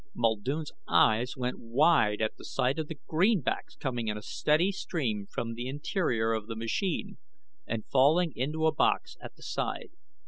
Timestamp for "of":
2.79-2.87, 6.33-6.47